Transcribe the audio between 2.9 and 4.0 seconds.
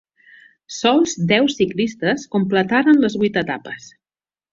les vuit etapes.